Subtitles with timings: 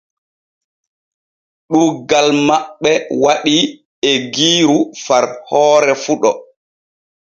[1.69, 2.91] Ɗuuggal maɓɓe
[3.23, 3.63] waɗii
[4.11, 6.31] eggiiru far hoore fuɗo.